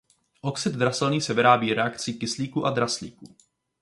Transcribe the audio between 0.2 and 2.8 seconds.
Oxid draselný se vyrábí reakcí kyslíku a